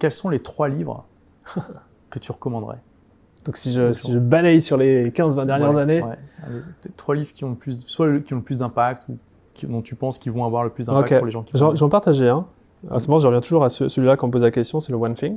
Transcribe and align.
quels 0.00 0.10
sont 0.12 0.28
les 0.28 0.40
trois 0.40 0.68
livres 0.68 1.04
que 2.10 2.18
tu 2.18 2.32
recommanderais 2.32 2.78
Donc 3.46 3.56
si 3.56 3.72
je, 3.72 3.92
si 3.92 4.10
je 4.12 4.18
balaye 4.18 4.60
sur 4.60 4.76
les 4.76 5.10
15-20 5.10 5.46
dernières 5.46 5.76
années. 5.76 6.02
Ouais. 6.02 6.16
Allez, 6.44 6.60
trois 6.96 7.14
livres 7.14 7.32
qui 7.32 7.44
ont 7.44 7.50
le 7.50 7.54
plus, 7.56 7.84
soit 7.86 8.18
qui 8.20 8.34
ont 8.34 8.38
le 8.38 8.42
plus 8.42 8.58
d'impact 8.58 9.08
ou 9.08 9.18
qui, 9.54 9.66
dont 9.66 9.82
tu 9.82 9.94
penses 9.94 10.18
qu'ils 10.18 10.32
vont 10.32 10.44
avoir 10.44 10.64
le 10.64 10.70
plus 10.70 10.86
d'impact 10.86 11.16
pour 11.18 11.26
les 11.26 11.32
gens 11.32 11.42
qui 11.42 11.56
J'en 11.56 11.88
partageais 11.88 12.28
un. 12.28 12.46
À 12.90 12.98
ce 12.98 13.08
moment, 13.08 13.18
je 13.18 13.26
reviens 13.26 13.42
toujours 13.42 13.62
à 13.62 13.68
ce- 13.68 13.88
celui-là 13.88 14.16
quand 14.16 14.24
on 14.24 14.28
me 14.28 14.32
pose 14.32 14.42
la 14.42 14.50
question, 14.50 14.80
c'est 14.80 14.90
le 14.90 14.96
One 14.98 15.14
Thing. 15.14 15.36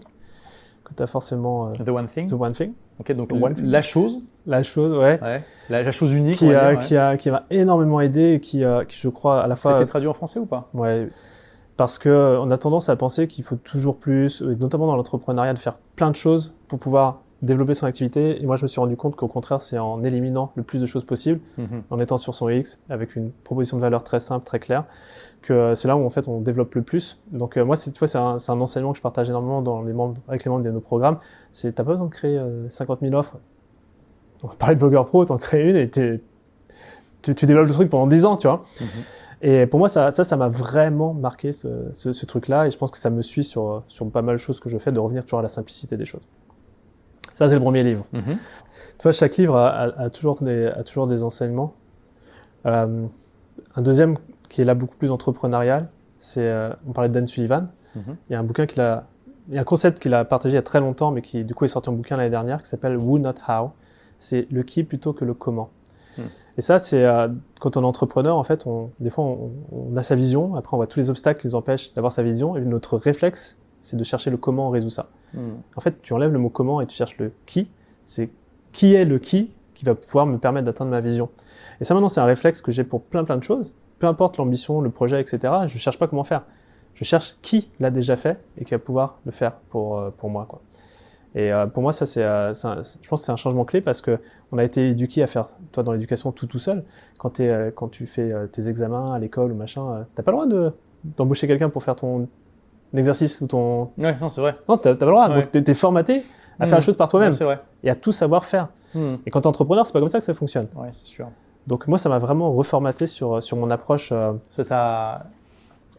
Que 0.85 0.93
tu 0.95 1.03
as 1.03 1.07
forcément. 1.07 1.69
euh, 1.69 1.73
The 1.73 1.89
One 1.89 2.07
Thing. 2.07 2.29
The 2.29 2.33
One 2.33 2.53
Thing. 2.53 2.71
Ok, 2.99 3.11
donc 3.13 3.29
Thing. 3.29 3.65
la 3.65 3.81
chose, 3.81 4.21
La 4.45 4.63
chose, 4.63 4.91
ouais. 4.97 5.19
ouais. 5.21 5.43
la, 5.69 5.83
la 5.83 5.91
chose 5.91 6.13
unique, 6.13 6.37
Qui, 6.37 6.53
a, 6.53 6.69
ouais. 6.73 6.77
qui, 6.77 6.95
a, 6.95 7.15
qui 7.17 7.31
m'a 7.31 7.43
énormément 7.49 7.99
aidé 8.01 8.33
et 8.33 8.39
qui, 8.39 8.63
euh, 8.63 8.83
qui, 8.85 8.97
je 8.97 9.09
crois, 9.09 9.41
à 9.43 9.47
la 9.47 9.53
a 9.53 9.55
fois. 9.57 9.75
été 9.75 9.85
traduit 9.85 10.07
en 10.09 10.13
français 10.13 10.39
ou 10.39 10.45
pas? 10.45 10.69
Ouais. 10.73 11.09
Parce 11.77 11.97
que 11.97 12.09
euh, 12.09 12.49
a 12.49 12.57
tendance 12.57 12.89
à 12.89 12.95
penser 12.95 13.27
qu'il 13.27 13.43
faut 13.43 13.55
toujours 13.55 13.97
plus, 13.97 14.41
et 14.41 14.55
notamment 14.55 14.87
dans 14.87 14.95
l'entrepreneuriat, 14.95 15.53
de 15.53 15.59
faire 15.59 15.77
plein 15.95 16.11
de 16.11 16.15
choses 16.15 16.53
pour 16.67 16.79
pouvoir 16.79 17.21
développer 17.41 17.73
son 17.73 17.85
activité. 17.85 18.41
Et 18.41 18.45
moi, 18.45 18.55
je 18.55 18.63
me 18.63 18.67
suis 18.67 18.79
rendu 18.79 18.95
compte 18.95 19.15
qu'au 19.17 19.27
contraire, 19.27 19.61
c'est 19.61 19.77
en 19.77 20.01
éliminant 20.03 20.51
le 20.55 20.63
plus 20.63 20.79
de 20.79 20.85
choses 20.85 21.03
possible, 21.03 21.41
Mhm. 21.57 21.83
en 21.89 21.99
étant 21.99 22.17
sur 22.17 22.35
son 22.35 22.47
X, 22.47 22.79
avec 22.89 23.15
une 23.17 23.31
proposition 23.43 23.75
de 23.77 23.81
valeur 23.81 24.03
très 24.03 24.21
simple, 24.21 24.45
très 24.45 24.59
claire, 24.59 24.85
que 25.41 25.51
euh, 25.51 25.75
c'est 25.75 25.89
là 25.89 25.97
où 25.97 26.05
en 26.05 26.09
fait 26.09 26.29
on 26.29 26.39
développe 26.39 26.73
le 26.75 26.83
plus. 26.83 27.19
Donc 27.33 27.57
euh, 27.57 27.65
moi, 27.65 27.75
c'est, 27.75 27.91
tu 27.91 27.99
vois, 27.99 28.07
c'est 28.07 28.17
un, 28.17 28.61
enseignement 28.61 28.91
que 28.93 28.97
je 28.97 29.01
partage 29.01 29.27
énormément 29.29 29.61
dans 29.61 29.81
les 29.81 29.91
membres, 29.91 30.15
avec 30.29 30.45
les 30.45 30.49
membres 30.49 30.63
de 30.63 30.71
nos 30.71 30.79
programmes. 30.79 31.17
C'est 31.51 31.73
t'as 31.73 31.83
pas 31.83 31.91
besoin 31.91 32.07
de 32.07 32.11
créer 32.13 32.37
euh, 32.37 32.69
50 32.69 33.01
000 33.01 33.13
offres. 33.13 33.35
On 34.41 34.47
va 34.47 34.53
parler 34.55 34.75
de 34.75 34.79
blogueur 34.79 35.05
pro, 35.07 35.25
t'en 35.25 35.37
crées 35.37 35.69
une 35.69 35.75
et 35.75 35.89
tu 35.89 36.21
développes 37.45 37.67
le 37.67 37.73
truc 37.73 37.89
pendant 37.89 38.07
10 38.07 38.25
ans, 38.25 38.37
tu 38.37 38.47
vois. 38.47 38.63
Mhm. 38.79 38.87
Et 39.45 39.67
pour 39.67 39.77
moi, 39.77 39.89
ça, 39.89 40.11
ça, 40.11 40.23
ça 40.23 40.37
m'a 40.37 40.47
vraiment 40.47 41.13
marqué 41.13 41.51
ce, 41.51 41.67
ce, 41.93 42.13
ce 42.13 42.25
truc-là, 42.25 42.65
et 42.67 42.71
je 42.71 42.77
pense 42.77 42.91
que 42.91 42.97
ça 42.97 43.09
me 43.09 43.21
suit 43.21 43.43
sur, 43.43 43.83
sur 43.89 44.09
pas 44.09 44.21
mal 44.21 44.35
de 44.35 44.39
choses 44.41 44.59
que 44.61 44.69
je 44.69 44.77
fais, 44.77 44.91
de 44.93 44.99
revenir 44.99 45.23
toujours 45.25 45.39
à 45.39 45.41
la 45.43 45.49
simplicité 45.49 45.97
des 45.97 46.05
choses. 46.05 46.25
Ça, 47.33 47.49
c'est 47.49 47.55
le 47.55 47.61
premier 47.61 47.83
livre. 47.83 48.05
Mhm. 48.13 48.37
Tu 48.97 49.03
vois, 49.03 49.11
chaque 49.11 49.35
livre 49.37 49.57
a, 49.57 49.67
a- 49.69 50.01
a 50.03 50.09
toujours, 50.09 50.41
des, 50.41 50.67
a 50.67 50.83
toujours 50.83 51.07
des 51.07 51.23
enseignements. 51.23 51.73
Euh, 52.65 53.05
un 53.75 53.81
deuxième 53.81 54.17
qui 54.49 54.61
est 54.61 54.65
là 54.65 54.75
beaucoup 54.75 54.95
plus 54.95 55.11
entrepreneurial, 55.11 55.89
c'est, 56.19 56.47
euh, 56.47 56.69
on 56.87 56.93
parlait 56.93 57.09
de 57.09 57.13
Dan 57.13 57.27
Sullivan. 57.27 57.67
Mhm. 57.95 58.15
Il 58.29 58.33
y 58.33 58.35
a 58.35 58.39
un 58.39 58.43
bouquin 58.43 58.65
qu'il 58.65 58.81
a, 58.81 59.07
il 59.49 59.55
y 59.55 59.57
a 59.57 59.61
un 59.61 59.65
concept 59.65 59.99
qu'il 60.01 60.13
a 60.13 60.23
partagé 60.23 60.53
il 60.53 60.55
y 60.55 60.59
a 60.59 60.61
très 60.63 60.79
longtemps, 60.79 61.11
mais 61.11 61.21
qui 61.21 61.43
du 61.43 61.53
coup 61.53 61.65
est 61.65 61.69
sorti 61.69 61.89
en 61.89 61.93
bouquin 61.93 62.15
l'année 62.15 62.29
dernière, 62.29 62.61
qui 62.61 62.69
s'appelle 62.69 62.95
Who 62.95 63.19
Not 63.19 63.33
How. 63.49 63.71
C'est 64.19 64.47
le 64.51 64.63
qui 64.63 64.83
plutôt 64.85 65.11
que 65.11 65.25
le 65.25 65.33
comment. 65.33 65.69
Hmm. 66.55 66.59
Et 66.59 66.61
ça, 66.61 66.79
c'est 66.79 67.05
euh, 67.05 67.27
quand 67.59 67.77
on 67.77 67.81
est 67.81 67.85
entrepreneur, 67.85 68.37
en 68.37 68.43
fait, 68.43 68.65
on, 68.67 68.91
des 68.99 69.09
fois, 69.09 69.23
on, 69.23 69.51
on 69.71 69.97
a 69.97 70.03
sa 70.03 70.15
vision. 70.15 70.55
Après, 70.55 70.73
on 70.73 70.77
voit 70.77 70.87
tous 70.87 70.99
les 70.99 71.09
obstacles 71.09 71.41
qui 71.41 71.47
nous 71.47 71.55
empêchent 71.55 71.93
d'avoir 71.93 72.11
sa 72.11 72.23
vision. 72.23 72.55
Et 72.57 72.61
notre 72.61 72.97
réflexe, 72.97 73.57
c'est 73.81 73.97
de 73.97 74.03
chercher 74.03 74.31
le 74.31 74.37
comment 74.37 74.67
on 74.67 74.69
résout 74.71 74.89
ça. 74.89 75.09
Mhm. 75.33 75.57
En 75.75 75.81
fait, 75.81 76.01
tu 76.01 76.13
enlèves 76.13 76.31
le 76.31 76.39
mot 76.39 76.49
comment 76.49 76.81
et 76.81 76.87
tu 76.87 76.95
cherches 76.95 77.17
le 77.17 77.31
qui. 77.45 77.69
C'est 78.05 78.29
qui 78.71 78.95
est 78.95 79.05
le 79.05 79.19
qui 79.19 79.51
qui 79.73 79.85
va 79.85 79.95
pouvoir 79.95 80.25
me 80.25 80.37
permettre 80.37 80.65
d'atteindre 80.65 80.91
ma 80.91 81.01
vision. 81.01 81.29
Et 81.81 81.83
ça, 81.83 81.93
maintenant, 81.93 82.09
c'est 82.09 82.21
un 82.21 82.25
réflexe 82.25 82.61
que 82.61 82.71
j'ai 82.71 82.83
pour 82.83 83.01
plein 83.01 83.23
plein 83.23 83.37
de 83.37 83.43
choses. 83.43 83.73
Peu 83.99 84.07
importe 84.07 84.37
l'ambition, 84.37 84.81
le 84.81 84.89
projet, 84.89 85.19
etc. 85.21 85.53
Je 85.67 85.77
cherche 85.77 85.97
pas 85.97 86.07
comment 86.07 86.23
faire. 86.23 86.43
Je 86.95 87.03
cherche 87.03 87.35
qui 87.41 87.69
l'a 87.79 87.89
déjà 87.89 88.15
fait 88.15 88.39
et 88.57 88.65
qui 88.65 88.71
va 88.71 88.79
pouvoir 88.79 89.17
le 89.25 89.31
faire 89.31 89.53
pour, 89.69 89.97
euh, 89.97 90.11
pour 90.15 90.29
moi. 90.29 90.45
Quoi. 90.47 90.61
Et 91.35 91.51
euh, 91.51 91.65
pour 91.65 91.81
moi, 91.81 91.93
ça, 91.93 92.05
c'est, 92.05 92.23
euh, 92.23 92.53
c'est 92.53 92.67
je 93.01 93.09
pense 93.09 93.21
que 93.21 93.25
c'est 93.25 93.31
un 93.31 93.35
changement 93.37 93.65
clé 93.65 93.81
parce 93.81 94.01
que 94.01 94.19
on 94.51 94.57
a 94.59 94.63
été 94.63 94.89
éduqué 94.89 95.23
à 95.23 95.27
faire, 95.27 95.47
toi, 95.71 95.81
dans 95.83 95.91
l'éducation, 95.91 96.31
tout 96.31 96.45
tout 96.47 96.59
seul. 96.59 96.83
Quand, 97.17 97.39
euh, 97.39 97.71
quand 97.73 97.87
tu 97.89 98.05
fais 98.05 98.31
tes 98.51 98.69
examens 98.69 99.13
à 99.13 99.19
l'école 99.19 99.51
ou 99.51 99.55
machin, 99.55 100.05
t'as 100.15 100.21
pas 100.23 100.31
le 100.31 100.35
droit 100.37 100.45
de, 100.47 100.71
d'embaucher 101.17 101.47
quelqu'un 101.47 101.69
pour 101.69 101.83
faire 101.83 101.95
ton 101.95 102.27
exercice 102.93 103.41
ou 103.41 103.47
ton. 103.47 103.89
Ouais, 103.97 104.15
non, 104.21 104.29
c'est 104.29 104.41
vrai. 104.41 104.55
Non, 104.69 104.77
t'as, 104.77 104.93
pas 104.95 105.05
le 105.05 105.11
droit. 105.11 105.29
Ouais. 105.29 105.35
Donc, 105.41 105.51
t'es, 105.51 105.63
t'es 105.63 105.73
formaté 105.73 106.23
à 106.59 106.65
faire 106.67 106.75
Mhm. 106.75 106.81
les 106.81 106.85
choses 106.85 106.97
par 106.97 107.09
toi-même 107.09 107.29
Ouais, 107.29 107.35
c'est 107.35 107.43
vrai. 107.45 107.59
et 107.83 107.89
à 107.89 107.95
tout 107.95 108.11
savoir 108.11 108.45
faire. 108.45 108.67
Mhm. 108.93 109.17
Et 109.25 109.31
quand 109.31 109.41
t'es 109.41 109.47
entrepreneur, 109.47 109.87
c'est 109.87 109.93
pas 109.93 109.99
comme 109.99 110.09
ça 110.09 110.19
que 110.19 110.25
ça 110.25 110.35
fonctionne. 110.35 110.67
Ouais, 110.75 110.89
c'est 110.91 111.07
sûr. 111.07 111.27
Donc, 111.65 111.87
moi, 111.87 111.97
ça 111.97 112.09
m'a 112.09 112.19
vraiment 112.19 112.51
reformaté 112.53 113.07
sur, 113.07 113.41
sur 113.41 113.57
mon 113.57 113.71
approche. 113.71 114.09
euh, 114.11 114.33
Ça 114.51 114.63
t'a 114.65 115.25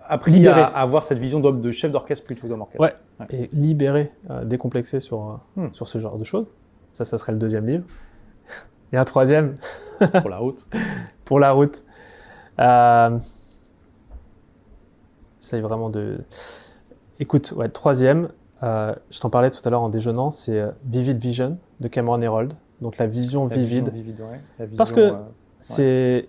appris 0.06 0.46
à, 0.48 0.66
à 0.66 0.80
avoir 0.82 1.04
cette 1.04 1.18
vision 1.18 1.40
de 1.40 1.70
chef 1.72 1.90
d'orchestre 1.92 2.26
plutôt 2.26 2.42
que 2.42 2.46
d'homme 2.48 2.60
orchestre. 2.62 2.84
Ouais. 2.84 3.26
et 3.30 3.48
libéré, 3.52 4.12
euh, 4.30 4.44
décomplexé 4.44 5.00
sur, 5.00 5.40
euh, 5.56 5.60
Hmm. 5.62 5.72
sur 5.72 5.86
ce 5.88 5.98
genre 5.98 6.18
de 6.18 6.24
choses. 6.24 6.46
Ça, 6.92 7.04
ça 7.04 7.18
serait 7.18 7.32
le 7.32 7.38
deuxième 7.38 7.66
livre. 7.66 7.84
Et 8.92 8.96
un 8.96 9.04
troisième, 9.04 9.54
Pour 10.20 10.28
la 10.30 10.38
route. 10.38 10.66
pour 11.24 11.38
la 11.40 11.50
route. 11.52 11.84
Euh... 12.60 13.18
J'essaye 15.40 15.60
vraiment 15.60 15.90
de. 15.90 16.18
Écoute, 17.20 17.52
ouais, 17.56 17.68
troisième, 17.68 18.28
euh, 18.62 18.94
je 19.10 19.20
t'en 19.20 19.30
parlais 19.30 19.50
tout 19.50 19.60
à 19.64 19.70
l'heure 19.70 19.82
en 19.82 19.88
déjeunant, 19.88 20.30
c'est 20.30 20.58
euh, 20.58 20.70
Vivid 20.84 21.18
Vision 21.18 21.58
de 21.80 21.88
Cameron 21.88 22.20
Herold. 22.22 22.54
Donc 22.80 22.98
la 22.98 23.06
vision 23.06 23.46
La 23.46 23.54
vivide. 23.56 23.88
vision 23.88 23.92
vivide, 23.92 24.20
ouais. 24.20 24.40
La 24.58 24.66
Parce 24.76 24.90
vision, 24.92 25.10
que- 25.10 25.14
euh, 25.14 25.18
c'est 25.60 26.28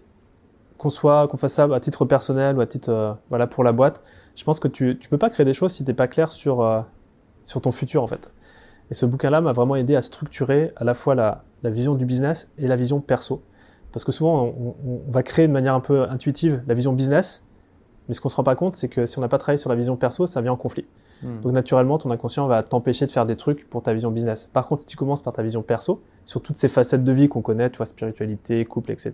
qu'on 0.86 0.92
soit 0.92 1.28
qu'on 1.28 1.38
fasse 1.38 1.54
ça 1.54 1.68
à 1.74 1.80
titre 1.80 2.06
personnel 2.06 2.58
ou 2.58 2.62
à 2.62 2.68
titre 2.68 2.90
euh, 2.92 3.14
voilà 3.30 3.48
pour 3.48 3.64
la 3.64 3.72
boîte 3.72 4.02
je 4.36 4.44
pense 4.44 4.60
que 4.60 4.68
tu 4.68 5.00
tu 5.00 5.10
peux 5.10 5.18
pas 5.18 5.32
créer 5.32 5.46
des 5.46 5.54
choses 5.56 5.72
si 5.72 5.84
t'es 5.84 5.96
pas 5.96 6.08
clair 6.08 6.32
sur 6.32 6.62
euh, 6.62 6.82
sur 7.44 7.60
ton 7.60 7.72
futur 7.72 8.04
en 8.04 8.08
fait 8.08 8.30
et 8.92 8.94
ce 8.94 9.08
bouquin 9.08 9.32
là 9.32 9.42
m'a 9.42 9.52
vraiment 9.52 9.76
aidé 9.76 9.96
à 9.96 10.04
structurer 10.04 10.72
à 10.76 10.84
la 10.84 10.94
fois 10.94 11.16
la, 11.16 11.44
la 11.64 11.72
vision 11.72 11.96
du 11.96 12.06
business 12.06 12.52
et 12.60 12.68
la 12.68 12.76
vision 12.76 13.00
perso 13.02 13.42
parce 13.92 14.04
que 14.06 14.12
souvent 14.12 14.44
on, 14.44 14.76
on- 14.86 15.02
on 15.08 15.12
va 15.12 15.24
créer 15.24 15.48
de 15.48 15.54
manière 15.54 15.74
un 15.74 15.80
peu 15.80 16.04
intuitive 16.08 16.62
la 16.68 16.76
vision 16.76 16.94
business 16.94 17.48
mais 18.08 18.14
ce 18.14 18.22
qu'on 18.22 18.30
se 18.30 18.36
rend 18.36 18.44
pas 18.44 18.56
compte 18.56 18.76
c'est 18.76 18.88
que 18.90 19.08
si 19.08 19.18
on 19.18 19.22
n'a 19.22 19.28
pas 19.28 19.40
travaillé 19.40 19.58
sur 19.58 19.72
la 19.72 19.76
vision 19.76 19.96
perso 19.98 20.28
ça 20.28 20.40
vient 20.42 20.52
en 20.52 20.58
conflit 20.58 20.86
hmm. 21.24 21.40
donc 21.42 21.52
naturellement, 21.52 21.98
ton 21.98 22.12
inconscient 22.12 22.46
va 22.46 22.62
t'empêcher 22.62 23.08
de 23.08 23.12
faire 23.12 23.26
des 23.26 23.36
trucs 23.38 23.68
pour 23.70 23.82
ta 23.82 23.92
vision 23.94 24.12
business. 24.12 24.52
Par 24.54 24.68
contre, 24.68 24.82
si 24.82 24.86
tu 24.86 24.98
commences 24.98 25.24
par 25.24 25.34
ta 25.34 25.42
vision 25.42 25.64
perso, 25.64 26.04
sur 26.26 26.42
toutes 26.44 26.58
ces 26.58 26.68
facettes 26.68 27.04
de 27.04 27.12
vie 27.12 27.28
qu'on 27.28 27.42
connaît, 27.42 27.72
tu 27.72 27.78
vois, 27.78 27.88
spiritualité, 27.88 28.64
couple, 28.66 28.92
etc., 28.92 29.14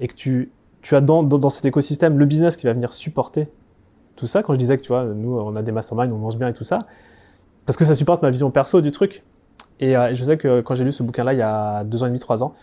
et 0.00 0.08
que 0.08 0.14
tu, 0.14 0.50
tu 0.84 0.94
as 0.94 1.00
dans, 1.00 1.22
dans, 1.22 1.50
cet 1.50 1.64
écosystème 1.64 2.18
le 2.18 2.26
business 2.26 2.58
qui 2.58 2.66
va 2.66 2.74
venir 2.74 2.92
supporter 2.92 3.48
tout 4.16 4.26
ça, 4.26 4.42
quand 4.42 4.52
je 4.52 4.58
disais 4.58 4.76
que 4.76 4.82
tu 4.82 4.88
vois, 4.88 5.06
nous, 5.06 5.36
on 5.38 5.56
a 5.56 5.62
des 5.62 5.72
masterminds, 5.72 6.12
on 6.12 6.18
mange 6.18 6.36
bien 6.36 6.48
et 6.48 6.52
tout 6.52 6.62
ça, 6.62 6.80
parce 7.64 7.78
que 7.78 7.84
ça 7.86 7.94
supporte 7.94 8.22
ma 8.22 8.30
vision 8.30 8.50
perso 8.50 8.82
du 8.82 8.92
truc. 8.92 9.24
Et 9.80 9.96
euh, 9.96 10.14
je 10.14 10.22
sais 10.22 10.36
que 10.36 10.60
quand 10.60 10.74
j'ai 10.74 10.84
lu 10.84 10.92
ce 10.92 11.02
bouquin-là 11.02 11.32
il 11.32 11.38
y 11.38 11.42
a 11.42 11.84
deux 11.84 12.02
ans 12.02 12.06
et 12.06 12.10
demi, 12.10 12.20
trois 12.20 12.44
ans, 12.44 12.54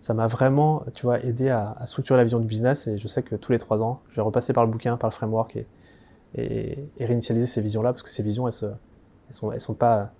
ça 0.00 0.14
m'a 0.14 0.26
vraiment, 0.26 0.84
tu 0.94 1.02
vois, 1.02 1.22
aidé 1.22 1.50
à, 1.50 1.76
structurer 1.84 2.16
la 2.16 2.24
vision 2.24 2.40
du 2.40 2.46
business. 2.46 2.86
Et 2.86 2.96
je 2.96 3.06
sais 3.08 3.22
que 3.22 3.36
tous 3.36 3.52
les 3.52 3.58
trois 3.58 3.82
ans, 3.82 4.00
je 4.10 4.16
vais 4.16 4.22
repasser 4.22 4.54
par 4.54 4.64
le 4.64 4.70
bouquin, 4.70 4.96
par 4.96 5.10
le 5.10 5.14
framework 5.14 5.56
et, 5.56 5.66
et, 6.34 6.88
réinitialiser 6.98 7.46
ces 7.46 7.60
visions-là, 7.60 7.92
parce 7.92 8.02
que 8.02 8.10
ces 8.10 8.22
visions, 8.22 8.46
elles, 8.46 8.54
se, 8.54 8.66
sont, 9.30 9.52
elles 9.52 9.60
sont 9.60 9.74
pas, 9.74 10.12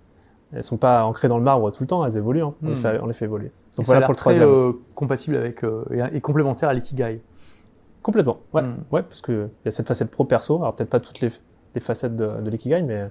elles 0.53 0.63
sont 0.63 0.77
pas 0.77 1.03
ancrées 1.05 1.27
dans 1.27 1.37
le 1.37 1.43
marbre 1.43 1.71
tout 1.71 1.83
le 1.83 1.87
temps, 1.87 2.05
elles 2.05 2.17
évoluent. 2.17 2.43
hein. 2.43 2.53
On, 2.63 2.67
les 2.67 2.73
Hmm. 2.73 2.77
fait, 2.77 2.99
on 3.01 3.05
les 3.07 3.13
fait 3.13 3.25
évoluer. 3.25 3.47
Et 3.47 3.77
Donc 3.77 3.85
ça 3.85 3.93
a 3.93 3.95
voilà 3.95 3.99
l'air 3.99 4.07
pour 4.07 4.13
le 4.13 4.17
troisième. 4.17 4.49
euh, 4.49 4.71
compatible 4.95 5.35
avec 5.35 5.63
euh, 5.63 5.83
et, 5.91 6.17
et 6.17 6.21
complémentaire 6.21 6.69
à 6.69 6.73
l'ikigai. 6.73 7.21
Complètement. 8.01 8.37
Ouais, 8.53 8.61
Hmm. 8.61 8.75
ouais, 8.91 9.03
parce 9.03 9.21
que 9.21 9.49
il 9.63 9.65
y 9.65 9.67
a 9.67 9.71
cette 9.71 9.87
facette 9.87 10.09
pro 10.11 10.23
perso. 10.23 10.57
Alors 10.57 10.75
peut-être 10.75 10.89
pas 10.89 10.99
toutes 10.99 11.19
les, 11.21 11.29
les 11.75 11.81
facettes 11.81 12.15
de, 12.15 12.41
de 12.41 12.49
l'ikigai, 12.49 12.81
mais 12.83 13.09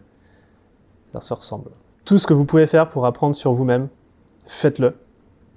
ça 1.05 1.21
se 1.21 1.35
ressemble. 1.35 1.71
Tout 2.05 2.19
ce 2.19 2.27
que 2.27 2.33
vous 2.35 2.45
pouvez 2.45 2.67
faire 2.67 2.89
pour 2.89 3.05
apprendre 3.07 3.35
sur 3.35 3.53
vous-même, 3.53 3.89
faites-le, 4.47 4.95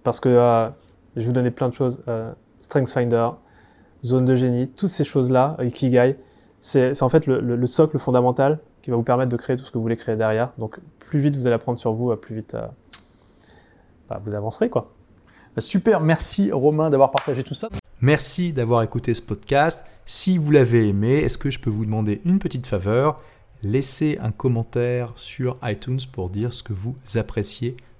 parce 0.04 0.20
que 0.20 0.30
euh, 0.30 0.68
je 1.16 1.22
vais 1.22 1.28
vous 1.28 1.32
donner 1.32 1.52
plein 1.52 1.70
de 1.70 1.74
choses. 1.74 2.04
Euh, 2.08 2.32
StrengthsFinder, 2.60 3.30
zone 4.04 4.26
de 4.26 4.36
génie, 4.36 4.68
toutes 4.70 4.90
ces 4.90 5.04
choses-là, 5.06 5.56
ikigai, 5.62 6.18
c'est 6.60 7.02
en 7.02 7.10
fait 7.10 7.26
le, 7.28 7.40
le- 7.40 7.56
le 7.56 7.66
socle 7.68 7.98
fondamental 8.00 8.60
qui 8.82 8.90
va 8.92 8.98
vous 8.98 9.04
permettre 9.04 9.30
de 9.32 9.38
créer 9.38 9.58
tout 9.58 9.64
ce 9.66 9.72
que 9.72 9.78
vous 9.78 9.84
voulez 9.84 9.98
créer 9.98 10.16
derrière. 10.16 10.52
Donc 10.58 10.80
plus 11.00 11.20
vite 11.20 11.36
vous 11.36 11.46
allez 11.46 11.56
apprendre 11.56 11.80
sur 11.80 11.94
vous, 11.94 12.12
euh, 12.12 12.16
plus 12.16 12.36
vite 12.36 12.56
euh, 12.56 12.66
bah, 14.10 14.22
vous 14.24 14.34
avancerez 14.34 14.70
quoi. 14.70 14.92
Bah, 15.56 15.62
Super, 15.62 16.00
merci 16.02 16.52
Romain 16.52 16.90
d'avoir 16.90 17.12
partagé 17.12 17.44
tout 17.44 17.54
ça. 17.56 17.70
Merci 18.02 18.54
d'avoir 18.54 18.82
écouté 18.84 19.14
ce 19.14 19.22
podcast. 19.22 19.84
Si 20.06 20.38
vous 20.38 20.52
l'avez 20.52 20.88
aimé, 20.88 21.18
est-ce 21.18 21.38
que 21.38 21.50
je 21.52 21.60
peux 21.60 21.70
vous 21.70 21.86
demander 21.86 22.22
une 22.26 22.40
petite 22.40 22.66
faveur? 22.68 23.22
Laissez 23.62 24.18
un 24.22 24.32
commentaire 24.32 25.12
sur 25.16 25.58
iTunes 25.64 26.00
pour 26.14 26.30
dire 26.30 26.54
ce 26.54 26.64
que 26.64 26.72
vous 26.74 26.96
appréciez 27.16 27.76